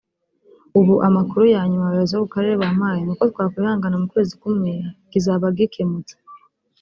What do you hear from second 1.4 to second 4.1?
ya nyuma abayobozi bo ku Karere bampaye ni uko twakwihangana mu